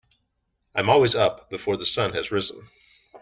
I'm 0.73 0.89
always 0.89 1.13
up 1.13 1.51
before 1.51 1.77
the 1.77 1.85
sun 1.85 2.13
has 2.13 2.31
risen. 2.31 2.63